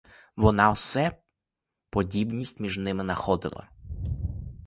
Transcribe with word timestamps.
Вона 0.35 0.71
все 0.71 1.11
подібність 1.89 2.59
між 2.59 2.77
ним 2.77 2.97
находила. 2.97 3.69